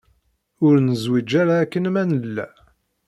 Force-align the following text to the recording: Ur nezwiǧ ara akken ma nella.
Ur 0.65 0.75
nezwiǧ 0.85 1.31
ara 1.41 1.53
akken 1.63 1.85
ma 1.93 2.03
nella. 2.09 2.47